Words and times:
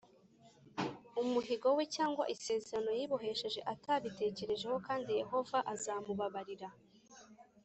umuhigo 1.21 1.67
we 1.77 1.83
cyangwa 1.95 2.23
isezerano 2.35 2.89
yibohesheje 2.99 3.61
atabitekerejeho 3.73 4.75
kandi 4.87 5.09
Yehova 5.21 5.57
azamubabarira 5.73 6.69